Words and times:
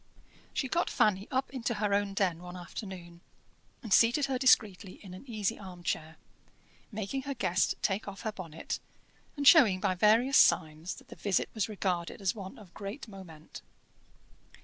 She 0.51 0.67
got 0.67 0.89
Fanny 0.89 1.27
up 1.29 1.51
into 1.51 1.75
her 1.75 1.93
own 1.93 2.15
den 2.15 2.41
one 2.41 2.57
afternoon, 2.57 3.21
and 3.83 3.93
seated 3.93 4.25
her 4.25 4.39
discreetly 4.39 4.93
in 4.93 5.13
an 5.13 5.29
easy 5.29 5.59
arm 5.59 5.83
chair, 5.83 6.17
making 6.91 7.21
her 7.21 7.35
guest 7.35 7.75
take 7.83 8.07
off 8.07 8.21
her 8.21 8.31
bonnet, 8.31 8.79
and 9.37 9.47
showing 9.47 9.79
by 9.79 9.93
various 9.93 10.37
signs 10.37 10.95
that 10.95 11.09
the 11.09 11.15
visit 11.15 11.49
was 11.53 11.69
regarded 11.69 12.19
as 12.19 12.33
one 12.33 12.57
of 12.57 12.73
great 12.73 13.07
moment. 13.07 13.61